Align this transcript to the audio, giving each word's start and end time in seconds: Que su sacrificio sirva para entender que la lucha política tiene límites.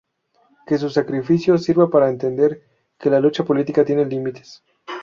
Que 0.65 0.79
su 0.79 0.89
sacrificio 0.89 1.59
sirva 1.59 1.91
para 1.91 2.09
entender 2.09 2.63
que 2.97 3.11
la 3.11 3.19
lucha 3.19 3.43
política 3.45 3.85
tiene 3.85 4.03
límites. 4.03 4.63